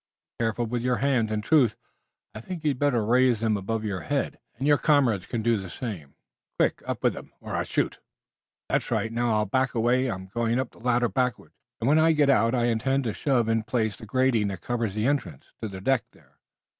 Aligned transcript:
Be 0.39 0.45
careful 0.45 0.65
with 0.65 0.81
your 0.81 0.95
hands. 0.97 1.31
In 1.31 1.41
truth, 1.43 1.75
I 2.33 2.41
think 2.41 2.63
you'd 2.63 2.79
better 2.79 3.05
raise 3.05 3.39
them 3.39 3.55
above 3.55 3.83
your 3.83 3.99
head, 4.01 4.39
and 4.57 4.67
your 4.67 4.79
comrades 4.79 5.27
can 5.27 5.43
do 5.43 5.57
the 5.57 5.69
same. 5.69 6.15
Quick, 6.57 6.81
up 6.87 7.03
with 7.03 7.13
them, 7.13 7.31
or 7.39 7.55
I 7.55 7.61
shoot! 7.61 7.99
That's 8.67 8.89
right. 8.89 9.11
Now, 9.13 9.35
I'll 9.35 9.45
back 9.45 9.75
away. 9.75 10.09
I'm 10.09 10.25
going 10.25 10.59
up 10.59 10.71
the 10.71 10.79
ladder 10.79 11.07
backward, 11.07 11.53
and 11.79 11.87
when 11.87 11.99
I 11.99 12.13
go 12.13 12.33
out 12.33 12.55
I 12.55 12.65
intend 12.65 13.03
to 13.03 13.13
shove 13.13 13.47
in 13.47 13.61
place 13.61 13.95
the 13.95 14.07
grating 14.07 14.47
that 14.47 14.61
covers 14.61 14.95
the 14.95 15.05
entrance 15.05 15.51
to 15.61 15.67
the 15.67 15.79
deck 15.79 16.05
there. 16.13 16.39